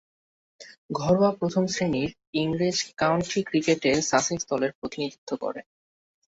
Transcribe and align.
ঘরোয়া 0.91 1.31
প্রথম-শ্রেণীর 1.31 2.09
ইংরেজ 2.33 2.77
কাউন্টি 2.97 3.39
ক্রিকেটে 3.43 3.91
সাসেক্স 4.01 4.43
দলের 4.49 4.71
প্রতিনিধিত্ব 4.79 5.29
করেন। 5.35 5.65